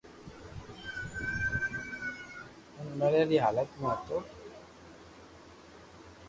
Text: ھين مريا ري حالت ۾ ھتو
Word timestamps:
ھين 2.75 2.89
مريا 2.99 3.23
ري 3.31 3.37
حالت 3.45 3.69
۾ 3.81 3.89
ھتو 3.95 4.17